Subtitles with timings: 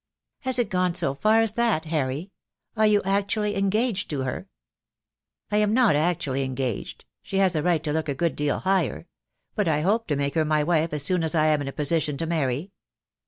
[0.39, 2.31] "Has it gone so far as that, Harry?
[2.75, 4.47] Are you actually engaged to her?"
[5.51, 9.05] "I am not actually engaged— she has a right to look a good deal higher—
[9.55, 11.71] but I hope to make her my wife as soon as I am in a
[11.71, 12.71] position to marry.